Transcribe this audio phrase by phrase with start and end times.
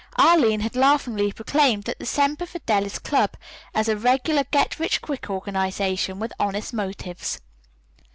[0.17, 3.37] Arline had laughingly proclaimed the Semper Fidelis Club
[3.75, 7.39] as a regular get rich quick organization with honest motives.